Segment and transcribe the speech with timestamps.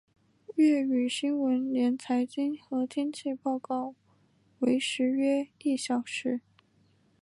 [0.55, 3.93] 粤语新闻连财经和天气报告
[4.57, 6.41] 为时约一小时。